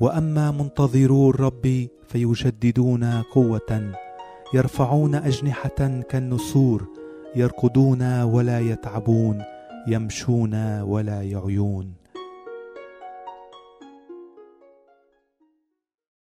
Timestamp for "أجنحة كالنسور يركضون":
5.14-8.22